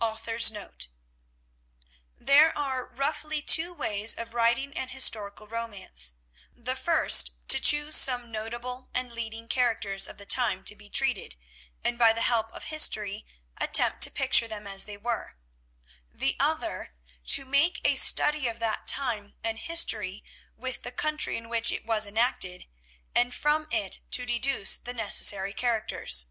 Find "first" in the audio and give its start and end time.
6.74-7.30